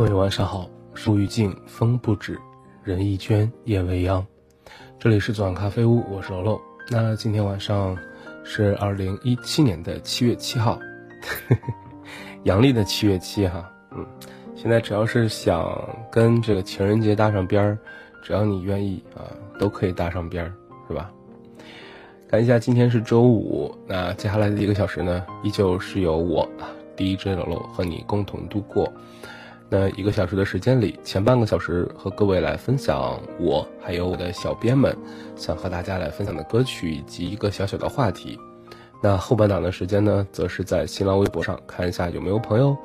[0.00, 2.40] 各位晚上好，树欲静风不止，
[2.82, 4.26] 人亦倦夜未央。
[4.98, 6.60] 这里是左岸咖啡屋，我是楼楼。
[6.88, 7.94] 那今天晚上
[8.42, 10.78] 是二零一七年的七月七号，
[12.44, 13.70] 阳历的七月七哈。
[13.90, 14.06] 嗯，
[14.56, 15.70] 现在只要是想
[16.10, 17.78] 跟这个情人节搭上边儿，
[18.24, 19.28] 只要你愿意啊，
[19.58, 20.52] 都可以搭上边儿，
[20.88, 21.12] 是吧？
[22.26, 26.48] 看一下，今天是周五，那接下来的一个小时呢，依旧是由我
[26.96, 28.90] DJ 楼楼和你共同度过。
[29.72, 34.96] 那一个小时的时间里，前半个小时和各位来分享我还有我的小编们
[35.36, 38.36] 想和大家来分享的歌曲以及一个小小的话题。
[39.00, 42.76] 那后半档的时间呢，则是在新浪微博上看一下有没有朋友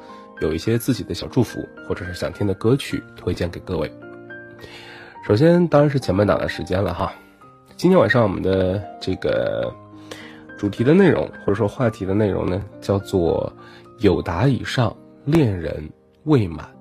[0.41, 3.91] 有一些自己的小祝福或者是想听的歌曲推荐给各位。
[5.27, 7.11] 首先当然是前半档的时间了哈。
[7.75, 9.73] 今天晚上我们的这个
[10.55, 13.51] 主题的内容或者说话题的内容呢，叫做
[13.97, 14.95] 有达以上
[15.25, 15.89] 恋人
[16.25, 16.74] 未满。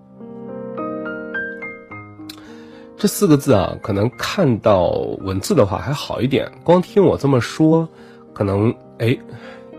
[3.04, 4.88] 这四个字啊，可能看到
[5.20, 7.86] 文字的话还好一点，光听我这么说，
[8.32, 9.14] 可能哎，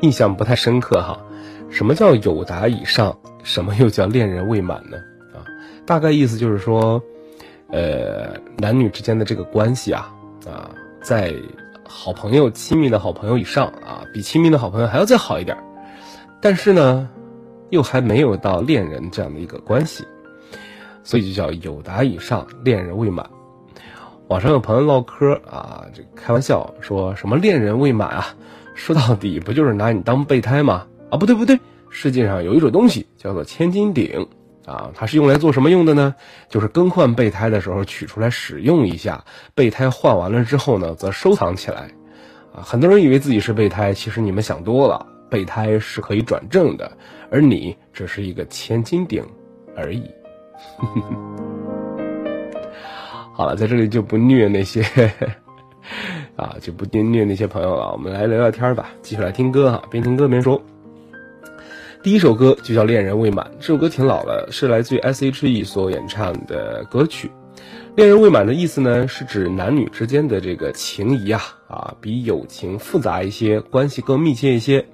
[0.02, 1.20] 印象不太深刻哈。
[1.72, 3.18] 什么叫有达以上？
[3.42, 4.98] 什么又叫恋人未满呢？
[5.34, 5.42] 啊，
[5.88, 7.02] 大概意思就是说，
[7.72, 10.14] 呃，男女之间的这个关系啊，
[10.46, 10.70] 啊，
[11.02, 11.34] 在
[11.84, 15.58] 好朋友、亲密的好朋友以上啊，比亲密的好朋友还要再好一点，
[16.40, 17.09] 但是呢，
[17.72, 20.06] 又还没有到恋人这样的一个关系。
[21.06, 23.25] 所以就叫有达以上，恋人未满。
[24.28, 28.36] 网上有朋友唠嗑啊，这开玩笑说什么恋人未满啊？
[28.73, 30.88] 说到底不就是拿你当备胎吗？
[31.12, 34.28] 啊，不对不对，世界上有一种东西叫做千斤顶
[34.66, 36.16] 啊，它是用来做什么用的呢？
[36.50, 41.91] 就是更换备胎的时候取出来使用一下，备胎换完了之后呢，则收藏起来。
[42.52, 46.91] 啊，很多人以为自己是备胎，其实你们想多了，备胎是可以转正的，
[47.29, 49.24] 而你只是一个千斤顶
[49.78, 50.09] 而已。
[53.34, 54.81] 好了，在这里就不虐那些
[56.36, 57.92] 啊，就不虐那些朋友了。
[57.92, 60.62] 我们来聊聊天吧，继续来听歌哈，边听歌边说。
[62.02, 67.32] 第一首歌就叫《恋人未满》，这首歌挺老了，是来自于 S.H.E 所演唱的歌曲。
[67.96, 74.86] 恋人未满的意思呢，是指男女之间的这个情谊啊啊，比友情复杂一些，关系更密切一些，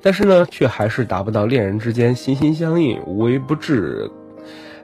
[0.00, 4.10] 但是呢，却还是达不到恋人之间心心相印、无微不至。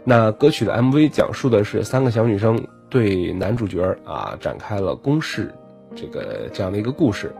[0.08, 5.52] 那歌曲的 MV 讲述的是三个小女生对男主角啊展开了攻势，
[5.94, 7.30] 这个这样的一个故事。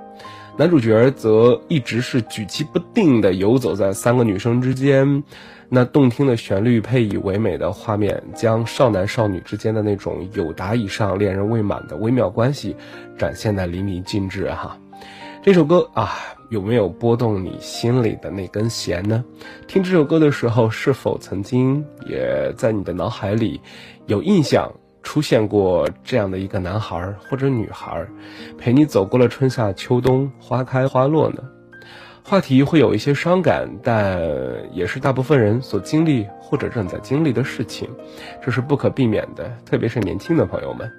[0.59, 5.25] 男主角则一直是举棋不定的游走在三个女生之间。
[5.71, 12.77] 那动听的旋律配以唯美的画面，将少男少女之间的那种有达以上恋人未满的微妙关系
[13.17, 14.79] 展现的淋漓尽致哈。
[15.43, 16.19] 这首歌啊。
[16.50, 19.22] 有没有拨动你心里的那根弦呢？
[19.66, 23.60] 听这首歌的时候，是否曾经也在你的脑海里
[24.06, 24.72] 有印象
[25.03, 28.03] 出现过这样的一个男孩或者女孩，
[28.56, 31.43] 陪你走过了春夏秋冬，花开花落呢？
[32.25, 34.19] 话题会有一些伤感，但
[34.72, 37.91] 也是大部分人所经历或者正在经历的事情，
[38.43, 39.55] 这是不可避免的。
[39.66, 40.91] 特别是年轻的朋友们，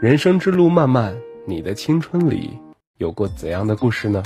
[0.00, 1.14] 人生之路漫漫，
[1.46, 2.58] 你的青春里
[2.98, 4.22] 有过怎样的故事呢？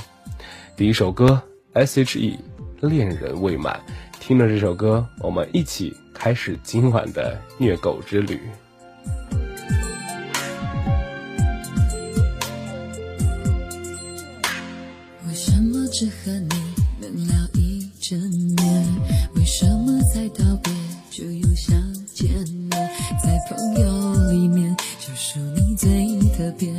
[0.77, 1.41] 第一首歌
[1.73, 2.37] ，S.H.E，
[2.81, 3.79] 恋人未满。
[4.19, 8.39] 听了这首歌，我们一起开始今晚的虐狗之旅。
[15.27, 16.49] 为什么只和你
[17.01, 18.19] 能聊一整
[18.55, 18.85] 年？
[19.33, 20.71] 为什么才道别
[21.09, 21.75] 就又想
[22.05, 22.29] 见
[22.69, 22.69] 面？
[23.23, 25.89] 在朋友里面，就属你最
[26.37, 26.69] 特别，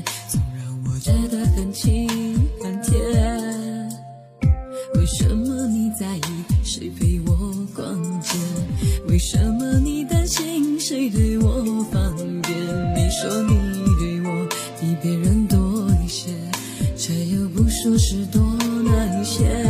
[11.00, 12.54] 你对我方便？
[12.94, 13.54] 你说你
[13.98, 14.46] 对我
[14.78, 15.58] 比别人多
[16.04, 16.30] 一些，
[16.94, 18.42] 却又不说是多
[18.84, 19.69] 哪一些。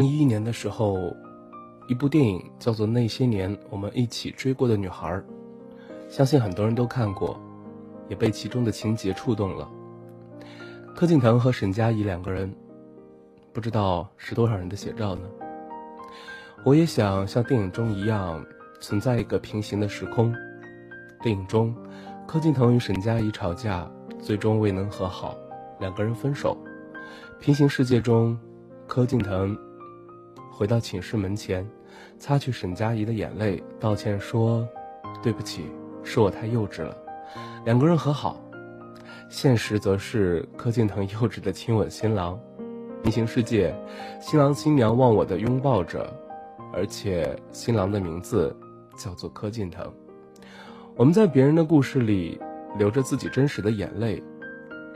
[0.00, 1.14] 零一一年的时候，
[1.86, 5.12] 一部电影叫做《那些年我们一起追过的女孩》，
[6.08, 7.38] 相信很多人都看过，
[8.08, 9.70] 也被其中的情节触动了。
[10.96, 12.50] 柯敬腾和沈佳宜两个人，
[13.52, 15.28] 不知道是多少人的写照呢？
[16.64, 18.42] 我也想像电影中一样，
[18.80, 20.34] 存在一个平行的时空。
[21.20, 21.76] 电影中，
[22.26, 23.86] 柯敬腾与沈佳宜吵架，
[24.18, 25.36] 最终未能和好，
[25.78, 26.56] 两个人分手。
[27.38, 28.38] 平行世界中，
[28.86, 29.54] 柯敬腾
[30.60, 31.66] 回到寝室门前，
[32.18, 34.68] 擦去沈佳宜的眼泪，道歉说
[35.24, 35.64] ：“对不起，
[36.04, 36.94] 是我太幼稚了。”
[37.64, 38.38] 两个人和好。
[39.30, 42.38] 现实则是柯敬腾幼稚的亲吻新郎。
[43.02, 43.74] 平行世界，
[44.20, 46.12] 新郎新娘忘我的拥抱着，
[46.74, 48.54] 而且新郎的名字
[48.98, 49.90] 叫做柯敬腾。
[50.94, 52.38] 我们在别人的故事里
[52.76, 54.22] 流着自己真实的眼泪，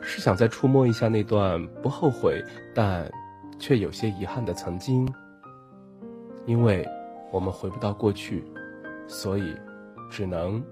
[0.03, 2.45] 是想再触摸一下那段不后悔
[2.75, 3.11] 但
[3.59, 5.11] 却有些遗憾的曾经。
[6.47, 6.87] 因为
[7.31, 8.45] 我们回不到过去，
[9.07, 9.57] 所以
[10.11, 10.63] 只能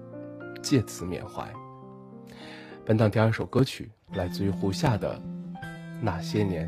[0.61, 1.51] 借此缅怀。
[2.85, 5.15] 本档第二首歌曲来自于胡夏的
[6.01, 6.67] 《那些年》。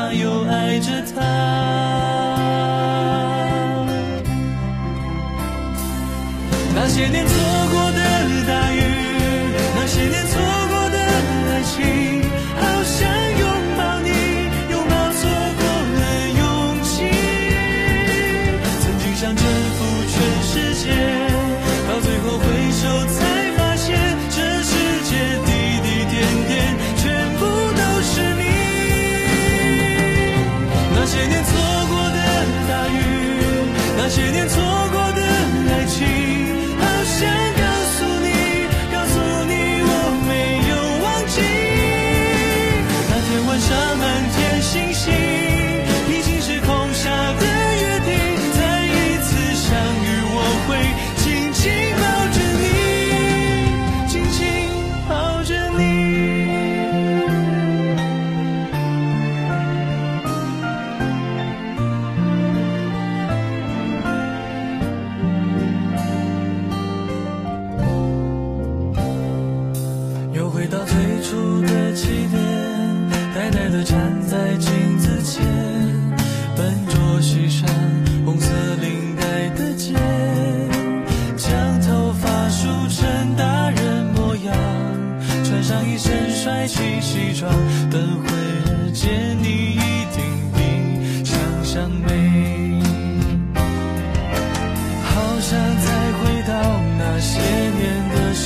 [0.81, 1.21] 着他。
[6.73, 7.70] 那些年错。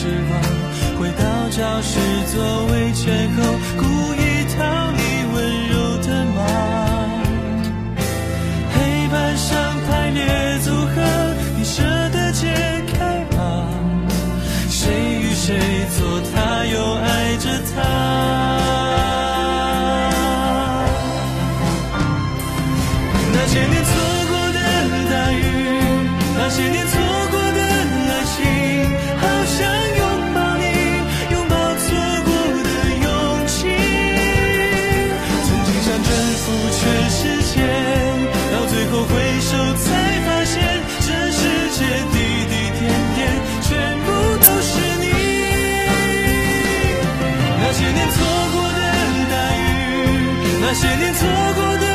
[0.05, 0.39] 时光，
[0.99, 1.99] 回到教室
[2.31, 3.41] 座位前口，
[3.75, 4.24] 孤影。
[50.77, 51.94] 那些年错过的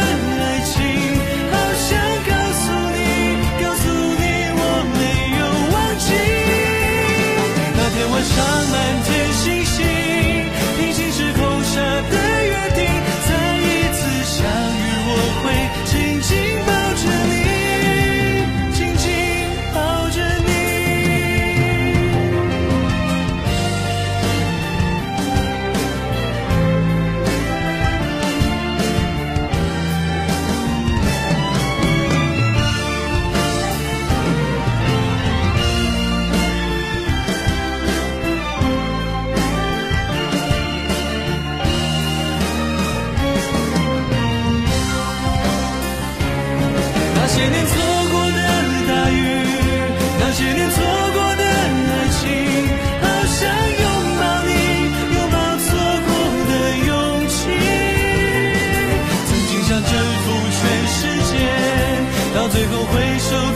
[62.92, 63.50] 回首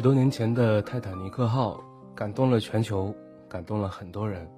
[0.00, 1.78] 许多年前的泰坦尼克号
[2.14, 3.14] 感动了全球，
[3.46, 4.50] 感动了很多人。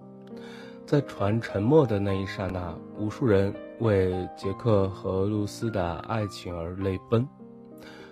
[0.86, 7.26] 在船沉没的那一刹那，无数人为杰克和露丝的爱情而泪奔，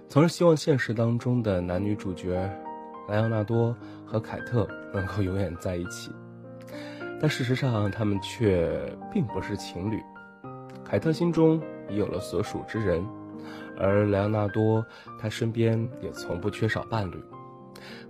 [0.09, 2.35] 从而希望现实当中的男女主角
[3.09, 6.11] 莱昂纳多和凯特能够永远在一起。
[7.21, 8.77] 但事实上，他们却
[9.13, 10.03] 并不是情侣。
[10.83, 13.07] 凯特心中已有了所属之人，
[13.81, 14.85] 而莱昂纳多
[15.19, 17.25] 他身边也从不缺少伴侣。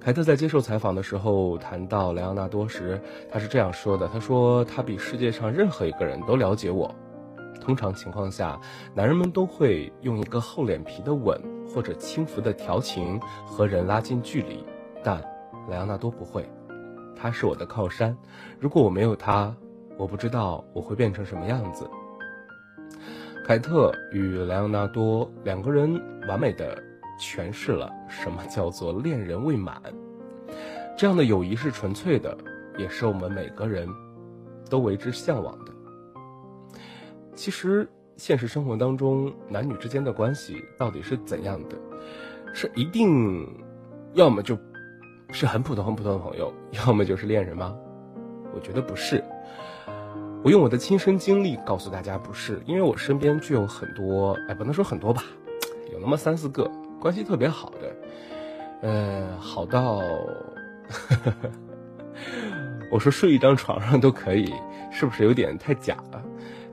[0.00, 3.00] 凯特在接受采访的时候谈到莱昂纳多时，
[3.31, 6.93] 他是这样说的：“他说他比世界上任何一个人都了解我。
[7.61, 8.59] 通常情况下，
[8.95, 11.41] 男人们都会用一个厚脸皮的吻
[11.73, 14.65] 或者轻浮的调情和人拉近距离，
[15.05, 15.23] 但
[15.69, 16.49] 莱昂纳多不会。
[17.15, 18.17] 他是我的靠山，
[18.59, 19.55] 如果我没有他，
[19.99, 21.89] 我不知道我会变成什么样子。”
[23.45, 26.83] 凯特与莱昂纳多两个人完美的。
[27.23, 29.79] 诠释了什么叫做恋人未满，
[30.97, 32.35] 这样的友谊是纯粹的，
[32.79, 33.87] 也是我们每个人
[34.71, 35.73] 都为之向往的。
[37.35, 41.77] 其实，现实生活当中男女之间的关系到底是怎样的？
[42.55, 43.47] 是一定
[44.15, 44.59] 要么就
[45.31, 47.77] 是很普通很普通的朋友，要么就是恋人吗？
[48.55, 49.23] 我觉得不是。
[50.43, 55.23] 我用我的亲身经历告诉大家，不是，因为我身边就有很多，哎，不能说很多吧，
[55.93, 56.71] 有那么三四个。
[56.99, 57.97] 关系特别好的，
[58.83, 61.50] 呃，好到，呵 呵
[62.93, 64.53] 我说睡一张床上都可以，
[64.91, 66.23] 是不是有点太假了？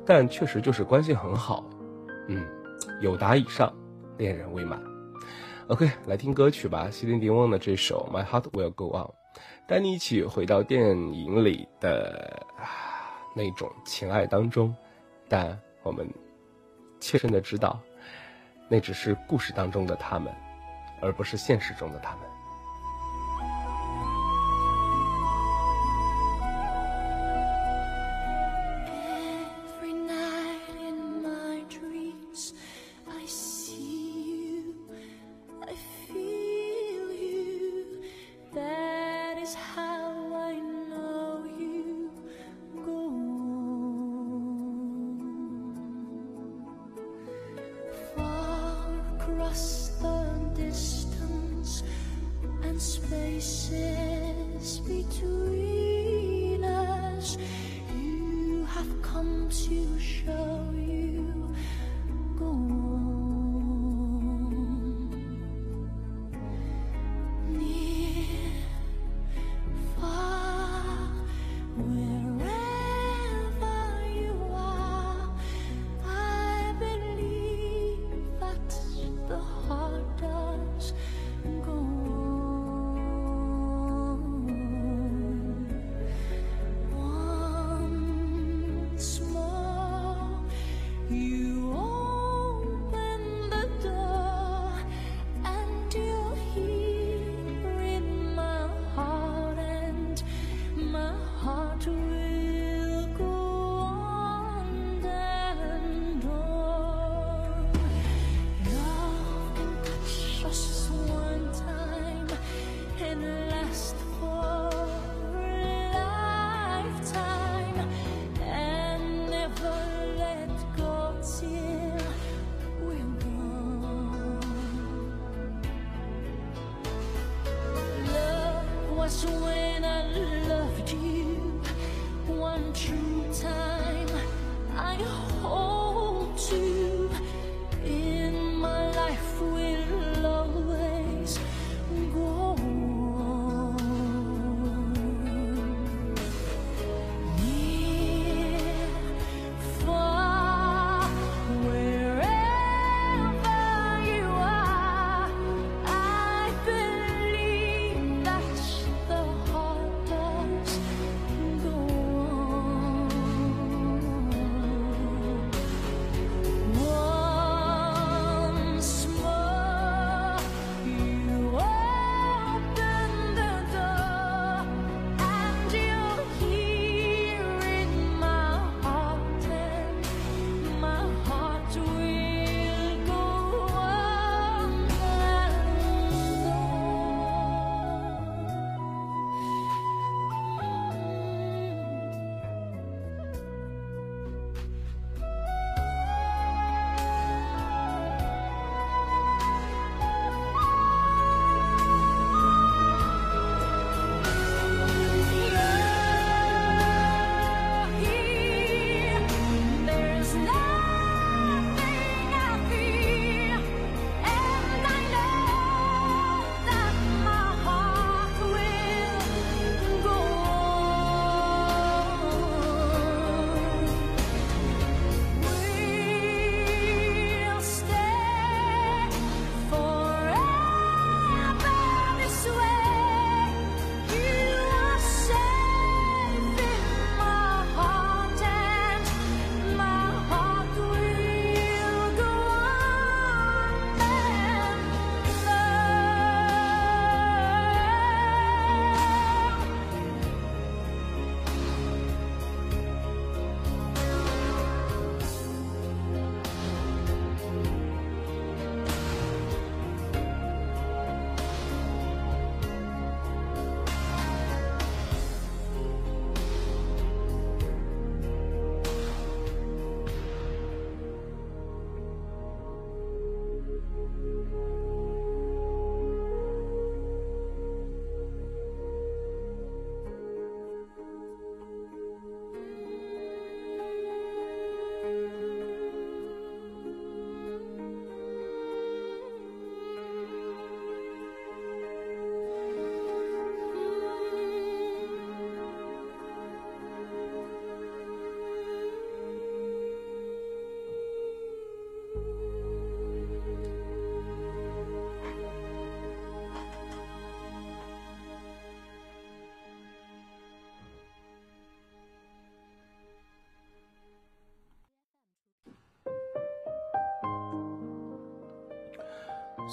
[0.05, 1.63] 但确实就是关系很好，
[2.27, 2.45] 嗯，
[3.01, 3.73] 有达以上，
[4.17, 4.81] 恋人未满。
[5.67, 9.03] OK，来听歌曲吧，西林迪翁的这首《My Heart Will Go On》，
[9.65, 12.45] 带你一起回到电影里的
[13.37, 14.75] 那种情爱当中，
[15.29, 16.09] 但我们
[16.99, 17.79] 切身的知道。
[18.67, 20.33] 那只是故事当中的他们，
[20.99, 22.26] 而不是现实中的他们。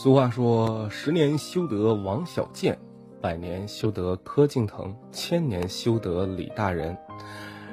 [0.05, 2.79] 俗话说：“十年修得王小贱，
[3.23, 6.95] 百年修得柯敬腾，千年修得李大人。”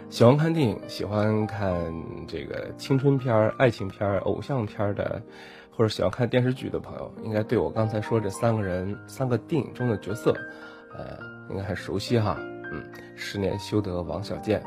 [0.09, 1.93] 喜欢看电影，喜欢看
[2.25, 5.21] 这个青春片、爱情片、偶像片的，
[5.75, 10.33] 或者喜欢看电视剧的朋友，应该对我刚才说这三个人、三个电影中的角色，
[10.97, 11.17] 呃，
[11.49, 12.37] 应该很熟悉哈。
[12.39, 12.81] 嗯，
[13.13, 14.63] 十年修得王小贱，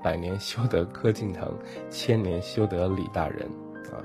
[0.00, 1.52] 百年修得柯敬腾，
[1.88, 3.48] 千年修得李大人。
[3.90, 3.98] 啊，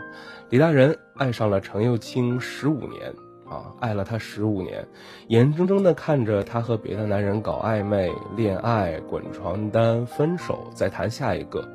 [0.49, 3.13] 李大人爱上了程又青十五年，
[3.49, 4.85] 啊，爱了他十五年，
[5.27, 11.65] 眼睁睁的看着他和别的男人搞暧昧、恋爱、滚床单、分手，再谈下一个。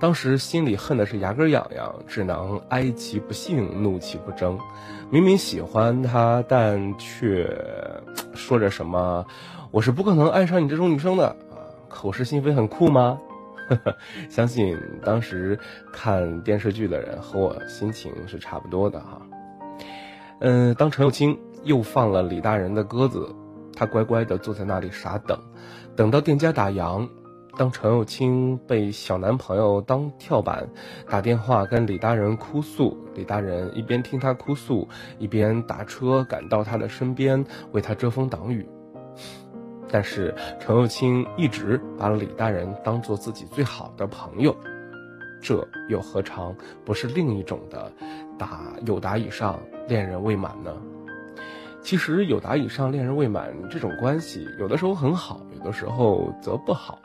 [0.00, 4.56] 当时心里恨的是牙根痒痒，只能哀其不幸，怒其不争。
[5.10, 7.52] 明明喜欢他，但却
[8.34, 9.26] 说着什么
[9.72, 13.18] “我是不可能爱上你这种女生的”，啊，口是心非，很酷吗？
[14.28, 15.58] 相信当时
[15.92, 19.22] 看电视剧的人和我心情是差不多的哈。
[20.40, 23.34] 嗯，当陈又青又放了李大人的鸽子，
[23.74, 25.38] 他乖乖的坐在那里傻等，
[25.96, 27.08] 等到店家打烊。
[27.56, 30.68] 当陈又青被小男朋友当跳板，
[31.10, 38.64] 打电话跟李大人哭诉，李大人一边听他哭诉，一边打车赶到他的身边，为他遮风挡雨。
[39.90, 44.54] 但是程又青一直把李大人当做自己最好的朋友，
[45.40, 47.92] 这又何尝不是另一种的
[48.38, 50.74] 打有达以上恋人未满呢？
[51.80, 56.98] 其实有达以上恋人未满这种关系，有的时候很好，有的时候则不好。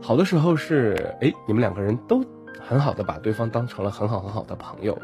[0.00, 2.24] 好的时候是，哎，你们两个人都
[2.60, 4.94] 很好的把对方当成了很好很好的朋友；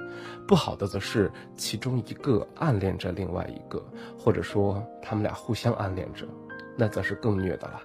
[0.46, 3.84] 不好的则是其中一个暗恋着另外一个，
[4.18, 6.26] 或者说他们俩互相暗恋着。
[6.76, 7.82] 那则是更虐的了。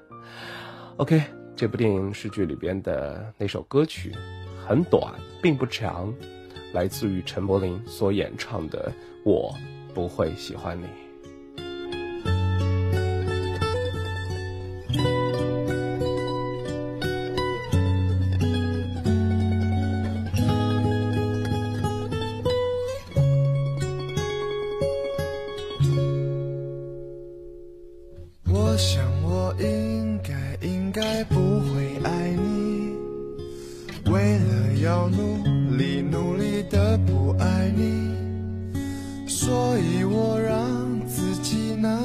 [0.98, 1.22] OK，
[1.56, 4.14] 这部电影是剧里边的那首歌曲，
[4.68, 6.14] 很短，并不长，
[6.74, 8.92] 来自于陈柏霖所演唱的
[9.24, 9.54] 《我
[9.94, 10.86] 不会喜欢你》。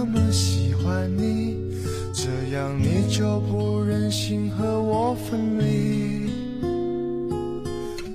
[0.04, 1.56] 么喜欢你，
[2.12, 6.30] 这样你就不忍心和我分离。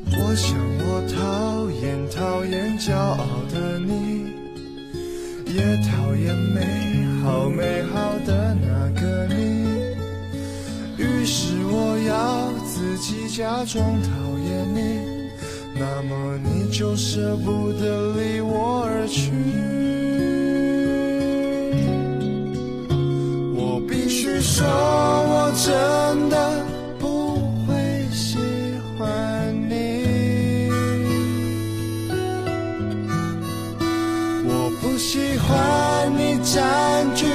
[0.09, 4.27] 我想我讨厌、讨厌骄傲的你，
[5.45, 6.61] 也讨厌美
[7.23, 9.35] 好、美好的那个你。
[10.97, 14.79] 于是我要自己假装讨厌你，
[15.79, 19.76] 那么你就舍不得离我而去。
[24.49, 26.65] 说，我真的
[26.97, 27.35] 不
[27.67, 27.75] 会
[28.11, 28.37] 喜
[28.97, 30.71] 欢你。
[34.47, 37.25] 我不喜欢你占据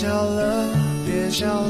[0.00, 0.64] 笑了，
[1.04, 1.69] 别笑了，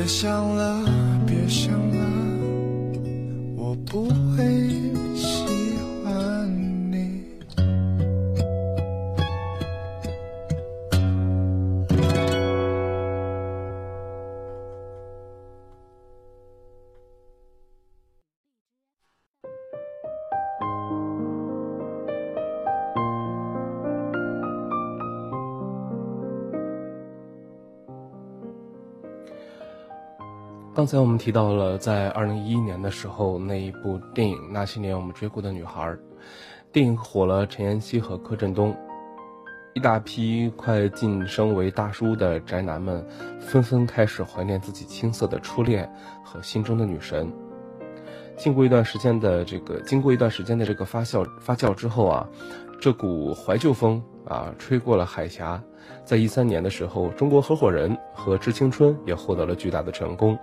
[0.00, 0.82] 别想了，
[1.26, 1.98] 别想了，
[3.54, 4.08] 我不
[30.80, 35.82] 刚才我们提到了，在二零一一年的时候，那一部电影《那些年我们追过的女孩》，
[36.72, 38.74] 电影火了，陈妍希和柯震东，
[39.74, 43.06] 一大批快晋升为大叔的宅男们，
[43.38, 45.86] 纷纷开始怀念自己青涩的初恋
[46.24, 47.30] 和心中的女神。
[48.38, 52.26] 经过一段时间的这个，经过一段时间的这个发酵发酵之后啊，
[52.80, 55.62] 这股怀旧风啊，吹过了海峡。
[56.06, 60.38] 在一三年的时候，中国合伙人和致青春也获得了巨大的成功。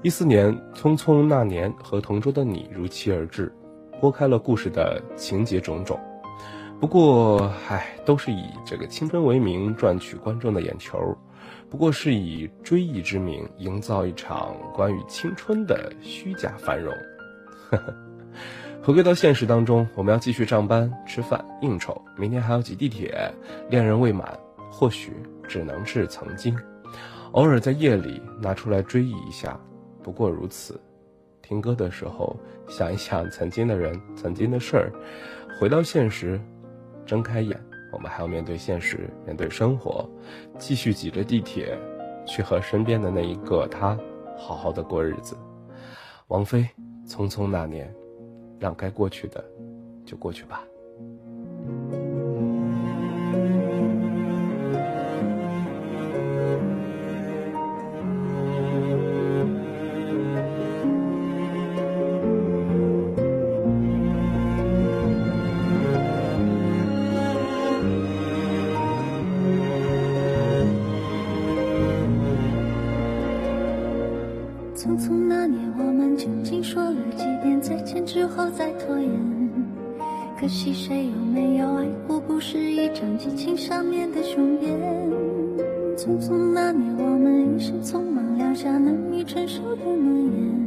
[0.00, 3.52] 一四年，《匆匆那年》和《同桌的你》如期而至，
[4.00, 5.98] 拨开了故事的情节种种。
[6.80, 10.96] 不过，唉，都是以这个青春为名赚取观众的眼球，
[11.68, 16.94] 不过是以追忆之名营造一场关于青春的虚假繁荣。
[18.80, 23.34] 回归到现实当中，我们要继续上班、吃饭、应酬，明天还要挤地铁，
[23.68, 24.38] 恋人未满，
[24.70, 25.12] 或许
[25.48, 26.56] 只能是曾经，
[27.32, 29.58] 偶尔在夜里拿出来追忆一下。
[30.08, 30.80] 不过如此，
[31.42, 32.34] 听歌的时候
[32.66, 34.92] 想一想曾经的人、曾经的事儿，
[35.60, 36.40] 回到现实，
[37.04, 40.08] 睁开眼，我们还要面对现实，面对生活，
[40.56, 41.78] 继续挤着地铁，
[42.26, 43.98] 去和身边的那一个他
[44.34, 45.36] 好好的过日子。
[46.28, 46.66] 王菲，
[47.06, 47.94] 匆匆那年，
[48.58, 49.44] 让该过去的
[50.06, 50.64] 就过去吧。
[77.88, 79.10] 遍再见之后再拖延？
[80.38, 82.20] 可惜谁有没有爱过？
[82.20, 84.78] 不是一场激情上面的雄辩。
[85.96, 90.57] 匆匆那年，我们一时匆忙撂下难以承受的诺言，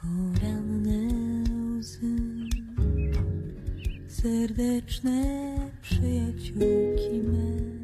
[0.00, 1.44] Poranne
[1.78, 2.16] łzy
[4.08, 5.22] Serdeczne
[5.82, 7.76] przyjaciółki me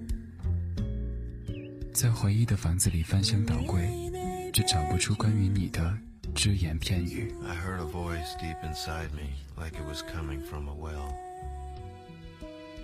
[1.93, 4.11] 在回忆的房子里翻箱倒柜，
[4.53, 5.97] 只找不出关于你的
[6.35, 7.33] 只言片语。
[7.47, 11.15] I heard a voice deep inside me, like it was coming from a well.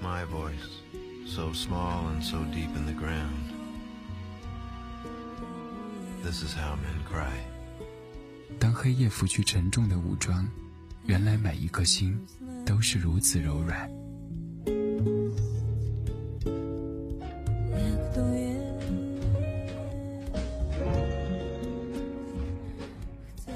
[0.01, 0.83] My voice,
[1.27, 3.53] so small and so deep in the ground.
[6.23, 7.52] This is how men cry.
[8.60, 10.48] 当黑夜拂去沉重的武装，
[11.06, 12.18] 原来每一颗心
[12.66, 13.90] 都是如此柔软。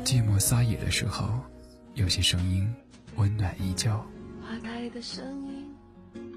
[0.04, 1.28] 寂寞撒野的时候，
[1.96, 2.68] 有些声音
[3.16, 3.92] 温暖依旧。
[4.42, 5.66] 花开的声音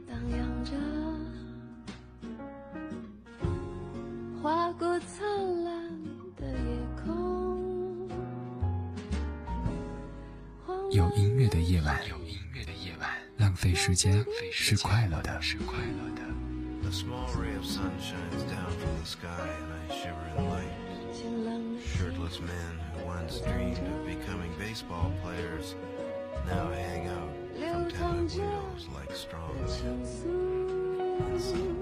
[0.08, 0.72] 荡漾着，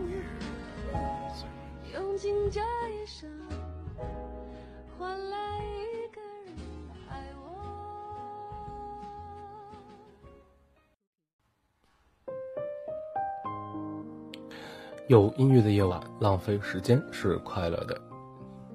[0.09, 0.39] weird.
[1.93, 3.29] 用尽这一生，
[15.09, 17.99] 有音乐的夜晚，浪费时间是快乐的。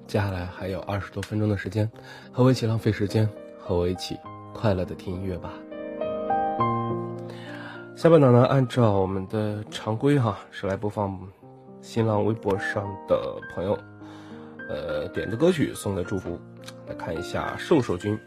[0.08, 1.88] 接下来还有二十多分钟的时间，
[2.32, 3.28] 和我一起浪费时间，
[3.60, 4.18] 和我一起
[4.52, 5.52] 快乐的听音乐吧。
[7.94, 11.16] 下半场呢，按照我们的常规哈，是来播放
[11.80, 13.78] 新浪微博上的朋友，
[14.68, 16.36] 呃点的歌曲送的祝福。
[16.88, 18.18] 来看一下瘦瘦君，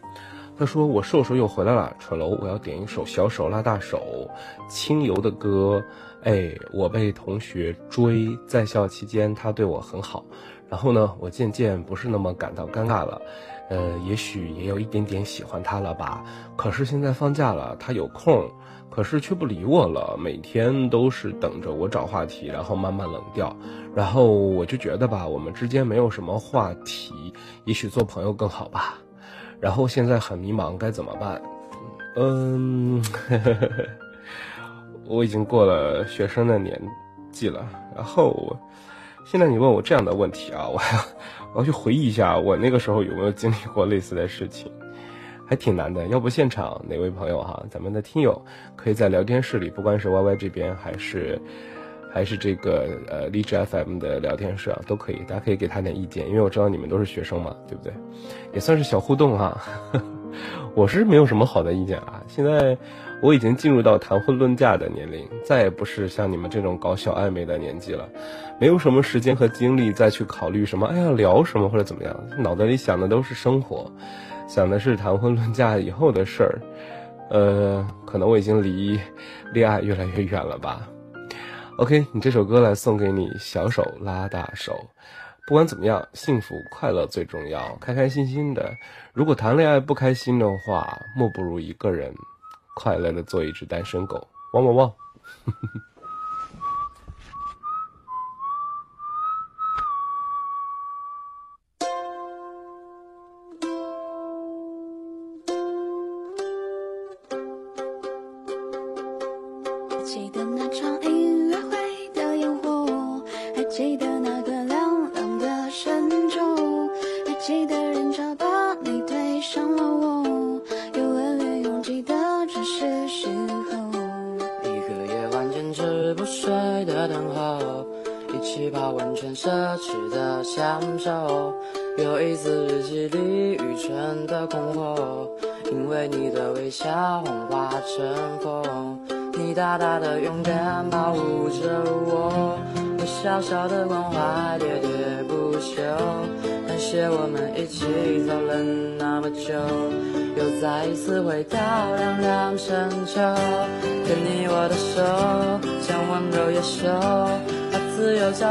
[0.57, 4.29] 他说我瘦瘦又回来了，蠢楼我要点一首小手拉大手，
[4.69, 5.83] 清油的歌。
[6.27, 10.25] 哎，我被同学追，在校期间他对我很好，
[10.67, 13.21] 然后呢，我渐渐不是那么感到尴尬了，
[13.69, 16.21] 呃，也许也有一点点喜欢他了吧。
[16.57, 18.45] 可是现在放假了，他有空，
[18.89, 23.55] 可是却不理我了，每天都是等着我找话题，然后慢慢冷掉。
[23.95, 28.97] 然后我就觉得吧，我们之间没有什么话题，也许做朋友更好吧。
[29.61, 31.41] 然后现在很迷茫，该怎么办？
[32.17, 33.01] 嗯，
[35.07, 36.79] 我已经过了学生的年
[37.31, 37.67] 纪了。
[37.95, 38.57] 然后我，
[39.25, 41.05] 现在你问我这样的问题啊，我 要
[41.53, 44.71] 我要去回忆一下，我那个时候有没有经历过类似的事情，
[45.47, 46.05] 还挺难的。
[46.07, 48.39] 要不现场哪位朋友哈，咱们的听友
[48.75, 51.41] 可以在聊天室里，不管是 YY 这边还是。
[52.09, 57.93] 还是这个呃荔枝 FM 的聊天室啊，都可以，大家可以给他点意见，因为我知道你们都是学生嘛，对不对？
[58.53, 59.55] 也算是小互动哈。
[60.73, 62.23] 我是没有什么好的意见啊。
[62.25, 62.75] 现在
[63.21, 68.07] 我已经进入到谈婚论嫁的年龄，再也不是像你们这种搞小暧昧的年纪了，
[68.59, 73.91] 没有什么时间和精力再去考虑什么，哎呀聊什么或者怎么样，脑子里想的都是生活，
[74.47, 76.59] 想的是谈婚论嫁以后的事儿。
[77.29, 78.99] 呃，可能我已经离
[79.51, 80.87] 恋爱越来越远了吧。
[81.77, 84.79] OK，你这首歌来送给你，小手拉大手。
[85.45, 88.71] 不管怎么样，幸福快乐最重要，开开心心的。
[89.13, 92.13] 如果谈恋爱不开心的话，莫不如一个人
[92.77, 94.27] 快乐的做一只单身狗。
[94.53, 94.93] 汪汪汪！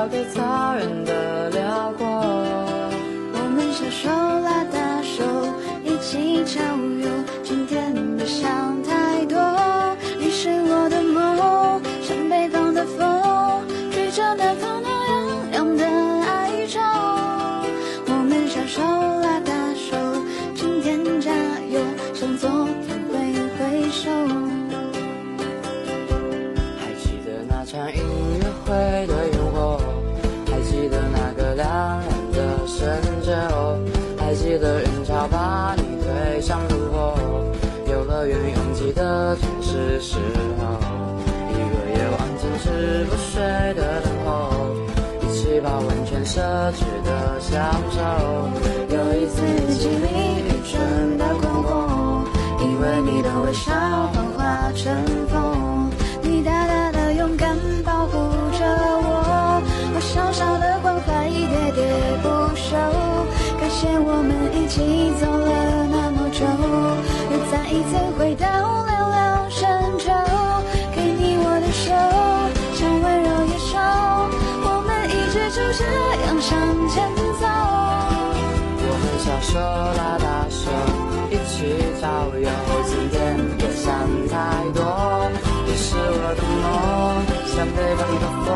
[0.08, 0.75] 自由交
[46.26, 46.40] 奢
[46.72, 48.00] 侈的享受，
[48.92, 49.36] 有一次
[49.78, 52.26] 记里愚蠢的困惑，
[52.60, 54.92] 因为你的微笑幻化成
[55.28, 55.88] 风。
[56.22, 58.12] 你大大的勇敢保护
[58.58, 59.62] 着我，
[59.94, 61.78] 我小小的关怀喋喋
[62.20, 62.76] 不休。
[63.60, 66.44] 感谢我们一起走了那么久，
[67.30, 68.46] 又再一次回到
[79.56, 80.68] 手拉大手，
[81.30, 81.64] 一起
[81.98, 82.04] 郊
[82.36, 82.46] 游。
[82.84, 83.16] 今天
[83.56, 83.88] 别想
[84.28, 84.36] 太
[84.74, 84.84] 多，
[85.64, 88.48] 你是我的梦，像北方的风，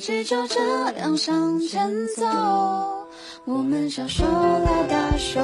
[0.00, 0.58] 直就这
[0.98, 2.24] 样向前走。
[3.44, 5.40] 我们小手拉大手，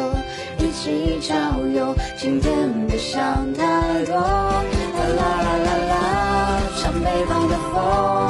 [0.58, 1.34] 一起郊
[1.74, 1.94] 游。
[2.18, 4.22] 今天别想太多，啦
[5.14, 8.25] 啦啦啦啦，像北方的风。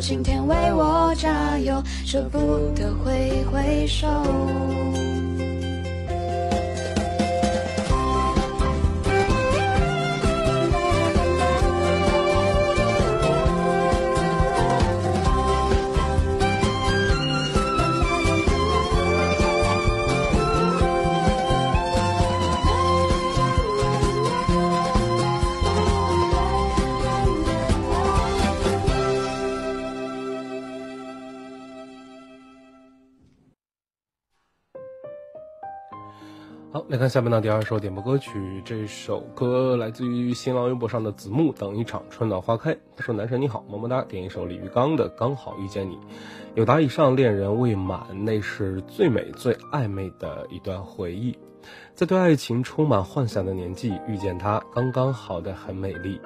[0.00, 2.38] 今天为我加油，舍不
[2.74, 4.06] 得挥挥手。
[36.94, 38.62] 来看下面的第二首点播歌曲。
[38.64, 42.76] 这首歌来自于新浪微博上的子木，等一场春暖花开。
[42.96, 45.96] 他说：“男神你好，么么哒。”点一首李玉刚的《刚好遇见你》。
[46.54, 51.36] 有达以上恋人未满，那是最美最暧昧的一段回忆。
[51.96, 56.20] 在对爱情充满幻想的年纪，遇见他，刚刚好的很美丽。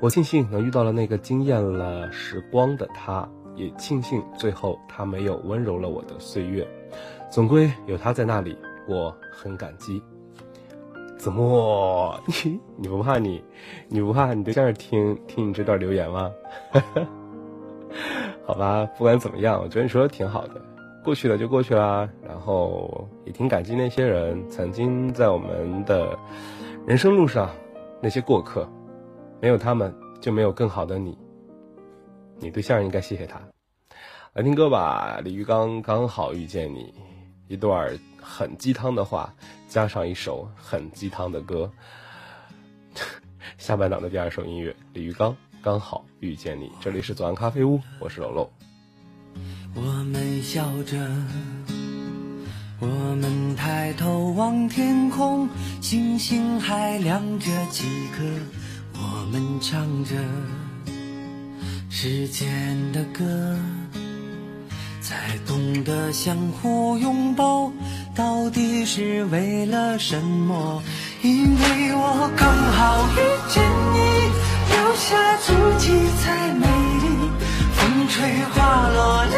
[0.00, 6.66] 我庆幸能遇到了那个惊艳了时光的他，也庆幸最后他没有温柔了我的岁月。
[7.30, 8.58] 总归有他在那里，
[8.88, 10.02] 我很感激。
[11.18, 13.44] 子木，你你不怕你，
[13.88, 16.32] 你不怕你对象听听你这段留言吗？
[18.46, 20.62] 好吧，不管怎么样，我觉得你说的挺好的，
[21.04, 22.08] 过去了就过去啦。
[22.26, 26.16] 然后也挺感激那些人曾经在我们的
[26.86, 27.50] 人生路上
[28.00, 28.66] 那些过客，
[29.40, 31.18] 没有他们就没有更好的你。
[32.38, 33.40] 你对象应该谢谢他。
[34.34, 36.94] 来听歌吧，李玉刚刚好遇见你，
[37.48, 37.90] 一段
[38.28, 39.32] 很鸡汤的话，
[39.70, 41.70] 加上一首很鸡汤的歌。
[43.56, 46.66] 下半档的第二首音乐，李玉刚《刚好遇见你》。
[46.78, 48.50] 这里是左岸咖啡屋，我是楼楼。
[49.74, 50.96] 我们笑着，
[52.80, 55.48] 我们抬头望天空，
[55.80, 58.24] 星星还亮着几颗。
[58.92, 60.14] 我们唱着
[61.88, 63.56] 时间的歌，
[65.00, 67.72] 才懂得相互拥抱，
[68.18, 70.82] 到底是为了什么？
[71.22, 73.62] 因为我刚好遇见
[73.94, 73.96] 你，
[74.74, 75.86] 留下足迹
[76.18, 77.30] 才美丽。
[77.76, 78.16] 风吹
[78.50, 79.36] 花落泪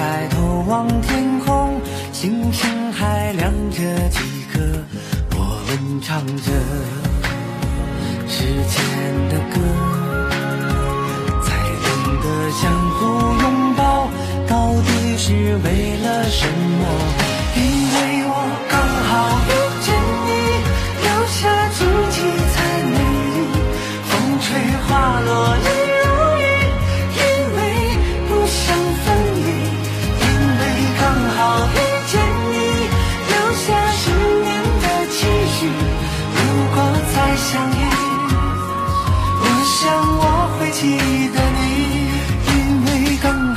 [0.00, 1.78] 抬头望天空，
[2.10, 4.18] 星星还亮着几
[4.50, 4.58] 颗。
[5.36, 6.50] 我们唱着
[8.26, 8.80] 时间
[9.28, 9.60] 的歌，
[11.44, 11.48] 才
[11.84, 11.86] 懂
[12.22, 12.98] 得相互
[13.42, 13.44] 拥
[13.76, 14.08] 抱，
[14.48, 14.88] 到底
[15.18, 15.34] 是
[15.64, 15.68] 为
[16.02, 16.82] 了什么？
[17.56, 17.60] 因
[17.92, 18.32] 为我
[18.70, 18.72] 刚
[19.04, 19.12] 好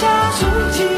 [0.00, 0.97] 下足迹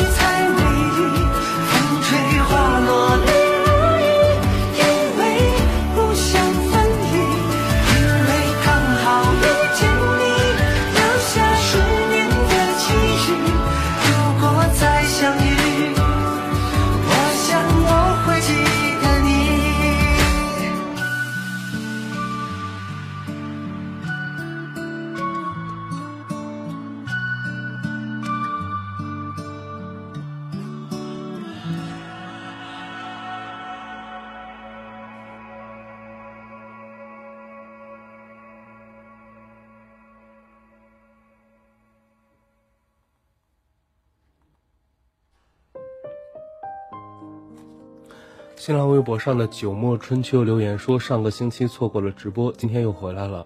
[48.70, 53.44] 新浪微博上的九墨春秋留言说，上个星期错过了直播，今天又回来了，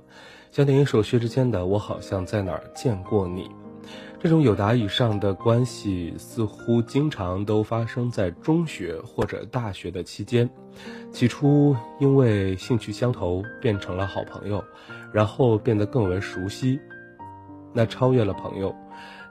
[0.53, 3.45] 想点一首薛之谦的《我好像在哪儿见过你》。
[4.21, 10.51] 这种有达以上的关系，似乎经常都发生在中学或者大学的期间。
[11.11, 14.63] 起初因为兴趣相投，变成了好朋友，
[15.11, 16.79] 然后变得更为熟悉，
[17.73, 18.77] 那超越了朋友。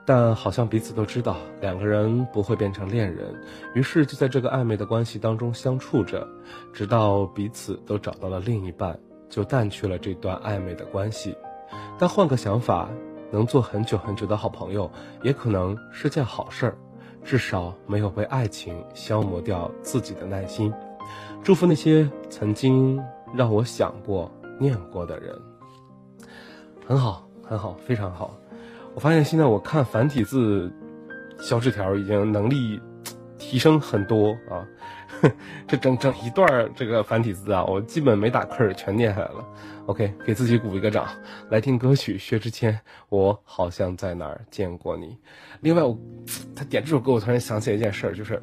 [0.05, 3.33] 但好像彼此都知道两个人不会变成恋人，
[3.73, 6.27] 于是就在这个暧昧的关系当中相处着，
[6.73, 8.99] 直到彼此都找到了另一半，
[9.29, 11.37] 就淡去了这段暧昧的关系。
[11.97, 12.89] 但换个想法，
[13.31, 14.91] 能做很久很久的好朋友，
[15.23, 16.77] 也可能是件好事儿，
[17.23, 20.73] 至少没有被爱情消磨掉自己的耐心。
[21.43, 23.01] 祝福那些曾经
[23.33, 24.29] 让我想过、
[24.59, 25.33] 念过的人。
[26.85, 28.35] 很好，很好，非常好。
[28.95, 30.71] 我发现现在我看繁体字
[31.39, 32.79] 小纸条已经能力
[33.37, 34.65] 提升很多啊！
[35.67, 39.45] 这整整一段这个繁体字啊，我基本没打坑儿全念下来了。
[39.87, 41.07] OK，给自己鼓一个掌。
[41.49, 42.79] 来听歌曲薛之谦，
[43.09, 45.17] 我好像在哪儿见过你。
[45.61, 45.97] 另外我，
[46.55, 48.41] 他点这首歌，我突然想起一件事儿，就是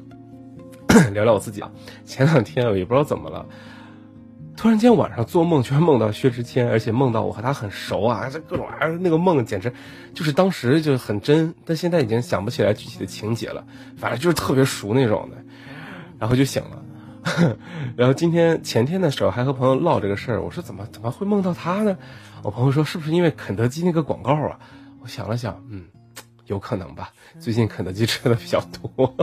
[1.13, 1.71] 聊聊我自己啊。
[2.05, 3.45] 前两天我也不知道怎么了。
[4.61, 8.29] 突然间晚上做梦，居然梦到薛之谦，而且梦到我和他很熟啊！
[8.31, 9.73] 这各种玩意儿，那个梦简直
[10.13, 13.65] 就是当时就很真，但现在已经想不起来具体的情节了，
[13.97, 15.37] 反正就是特别熟那种的，
[16.19, 17.57] 然后就醒了。
[17.97, 21.97] 然后今天前天的时候还和朋友唠这个事儿，我说怎么怎么会梦到他呢？
[22.43, 24.59] 我朋友说是不是因为肯德基那个广告啊？
[25.01, 25.85] 我想了想，嗯，
[26.45, 29.15] 有可能吧，最近肯德基吃的比较多。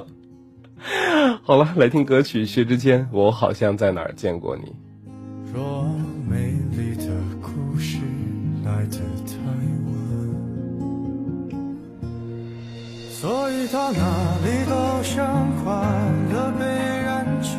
[1.44, 4.74] 好了，来听歌曲《薛之谦》，我好像在哪儿见过你。
[5.54, 5.88] 若
[6.28, 7.06] 美丽的
[7.40, 7.98] 故事
[8.64, 9.32] 来得太
[9.86, 9.90] 晚，
[13.10, 13.98] 所以到哪
[14.44, 15.72] 里都像快
[16.32, 16.64] 乐被
[17.02, 17.56] 染去，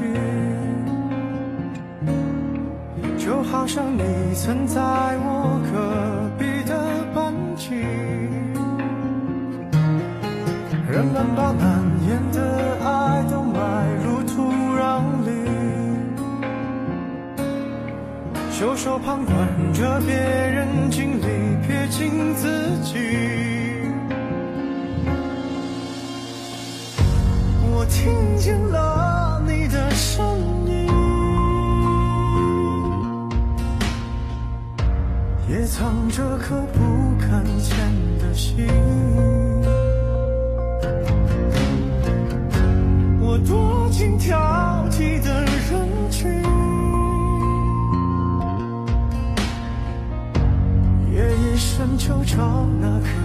[3.17, 4.03] 就好像你
[4.35, 7.73] 曾在我隔壁的班级，
[10.91, 12.37] 人们把难言的
[12.85, 13.57] 爱都埋
[18.59, 19.33] 袖手旁观
[19.73, 22.97] 着别人经历，撇清自己。
[27.71, 30.25] 我听见了你的声
[30.67, 30.89] 音，
[35.47, 37.77] 也藏着颗不敢见
[38.19, 38.67] 的心。
[43.21, 44.37] 我躲进挑
[52.09, 53.18] 深就找那颗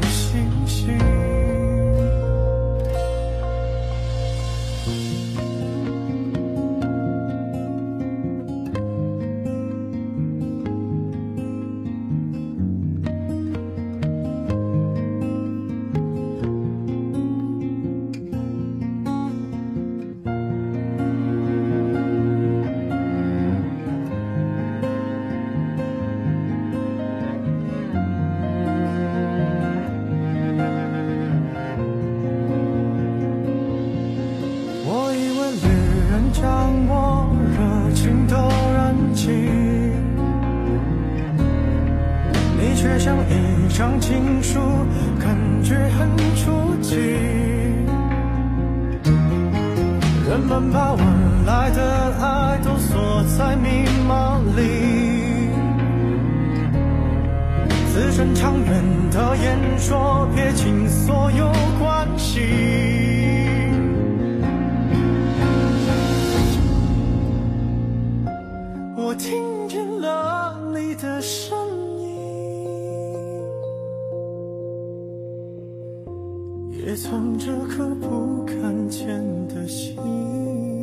[76.97, 79.09] 藏着颗不敢见
[79.49, 80.74] 的心。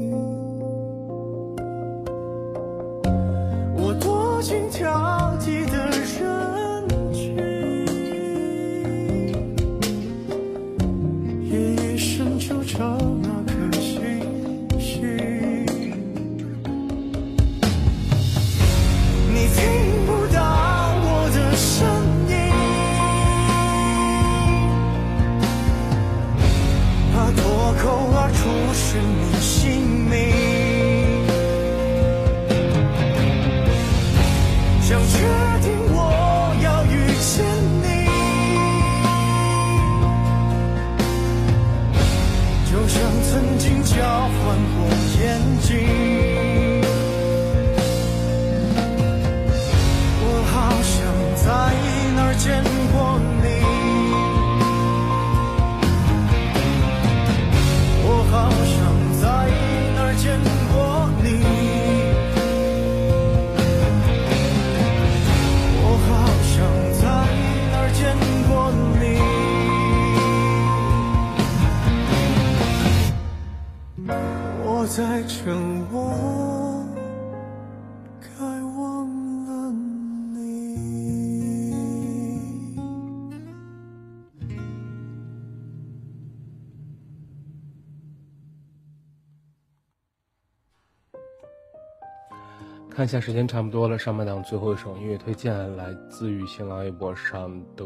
[93.12, 97.86] 下时间差不多了，上半档最后一首音乐推荐来自于新浪微博上的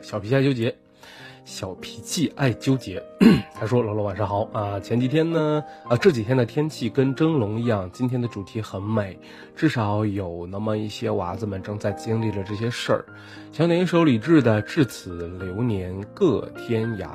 [0.00, 0.74] 小脾气爱纠结，
[1.44, 3.02] 小脾气爱纠结。
[3.54, 9.18] 他说：“楼楼晚上好啊，前几天呢啊这几天的天气跟蒸笼一样，今天的主题很美，
[9.54, 13.04] 至少有那么一些娃子们正在经历着这些事儿。
[13.52, 17.06] 想点一首李志的《至此流年各天涯》，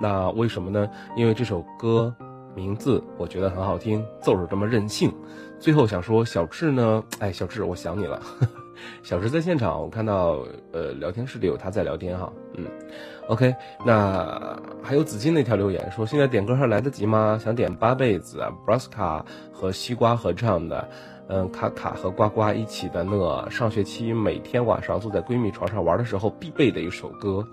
[0.00, 0.90] 那为什么呢？
[1.16, 2.12] 因为这首歌。”
[2.58, 5.14] 名字我觉得很好听，奏是这么任性。
[5.60, 7.04] 最后想说，小智呢？
[7.20, 8.20] 哎，小智，我想你了。
[9.04, 12.32] 小智在现场，我看到呃聊天室里有他在聊天哈。
[12.54, 12.66] 嗯
[13.28, 13.54] ，OK，
[13.86, 17.38] 那还有紫金那条留言说，现在点歌还来得及吗？
[17.40, 20.88] 想点八辈子，Braska 和西瓜合唱的，
[21.28, 27.46] 嗯，卡卡和呱呱一起的那上学期每天晚上坐在闺蜜床上玩的时候必备的一首歌。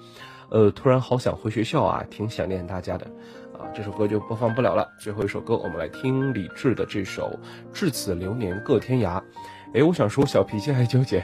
[0.49, 3.07] 呃，突然好想回学校啊，挺想念大家的。
[3.55, 4.87] 啊，这首歌就播放不了了。
[4.97, 7.39] 最后一首歌，我们来听李志的这首
[7.73, 9.19] 《至此流年各天涯》。
[9.73, 11.23] 哎，我想说，小脾气还纠结，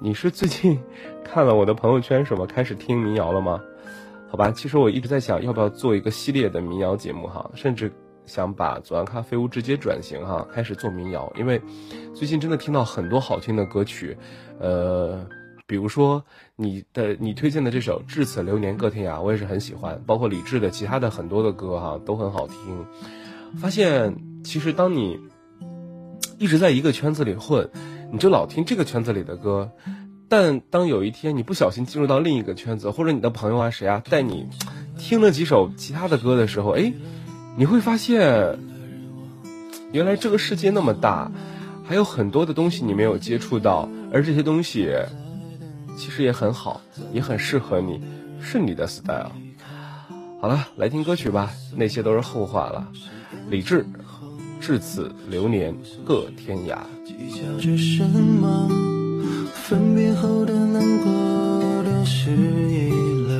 [0.00, 0.80] 你是最近
[1.24, 3.60] 看了我的朋友圈什么，开始听民谣了吗？
[4.28, 7.92] 好吧，其实我一直在想，要不要做一个系列的民谣节目哈，甚至
[8.26, 11.60] 想把左岸咖啡屋直接转型哈，开始做民谣，因为
[12.14, 14.16] 最近真的听到很多好听的歌曲，
[14.58, 15.26] 呃。
[15.66, 16.24] 比如说
[16.60, 22.56] 你的你推荐的这首《至此流年各天涯》，我也是很喜欢，包括李志的其他的很多的歌哈都很好听。
[23.60, 25.20] 发现其实当你
[26.36, 27.70] 一直在一个圈子里混，
[28.10, 29.70] 你就老听这个圈子里的歌，
[30.28, 34.48] 但当有一天你不小心进入到另一个圈子，或者你的朋友啊谁啊带你
[34.98, 36.92] 听了几首其他的歌的时候，哎，
[37.56, 38.58] 你会发现
[39.92, 41.30] 原来这个世界那么大，
[41.84, 44.92] 还有很多的东西你没有接触到，而这些东西。
[45.98, 46.80] 其实也很好，
[47.12, 48.00] 也很适合你，
[48.40, 49.32] 是你的 style。
[50.40, 52.86] 好了，来听歌曲吧，那些都是后话了。
[53.50, 53.84] 李志，
[54.60, 55.74] 至此流年
[56.06, 56.78] 各天涯。
[57.60, 58.70] 着什么？
[59.52, 61.10] 分别后的难过，
[61.82, 62.90] 都是依
[63.28, 63.34] 赖。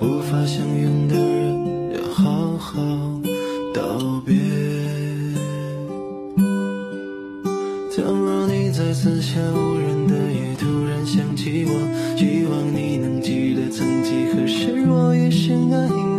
[0.00, 2.76] 无法相拥的人，要好好
[3.72, 4.34] 道别。
[7.96, 9.83] 倘若你在四下无人
[14.64, 16.13] 是我一生的影。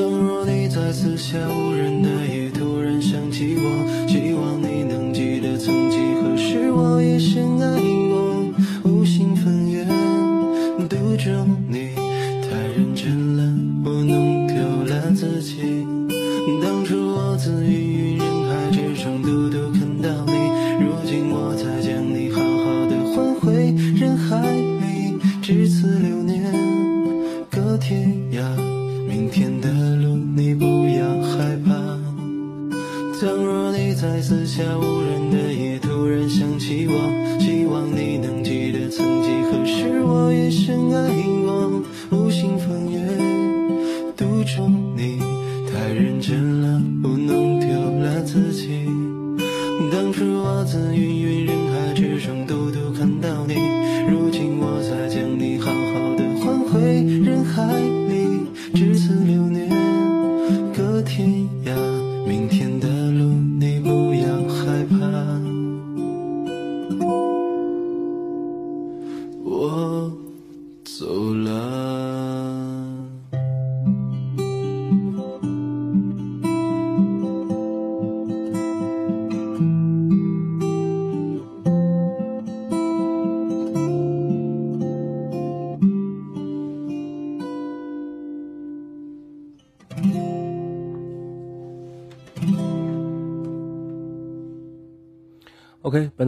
[0.00, 3.79] 倘若你在四下无人的夜突然想起我。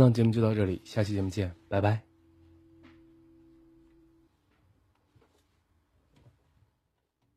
[0.03, 2.12] 档节目就到这里，下期节目见，拜拜。